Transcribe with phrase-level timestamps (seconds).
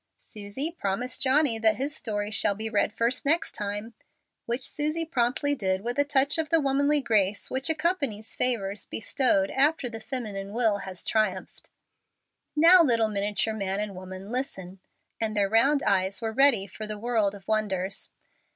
[0.17, 3.93] "Susie, promise Johnny that his story shall be read first next time;"
[4.47, 9.51] which Susie promptly did with a touch of the womanly grace which accompanies favors bestowed
[9.51, 11.69] after the feminine will has triumphed.
[12.55, 14.79] "Now, little miniature man and woman, listen!"
[15.19, 18.09] and their round eyes were ready for the world of wonders.